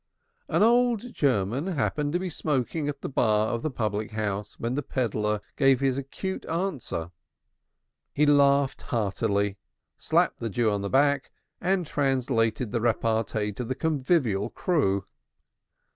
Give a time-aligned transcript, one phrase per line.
[0.47, 4.73] An old German happened to be smoking at the bar of the public house when
[4.73, 7.11] the peddler gave his acute answer;
[8.11, 9.57] he laughed heartily,
[9.99, 11.29] slapped the Jew on the back
[11.61, 15.05] and translated the repartee to the Convivial crew.